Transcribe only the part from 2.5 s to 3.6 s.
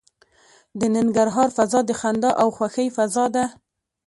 خوښۍ فضا ده.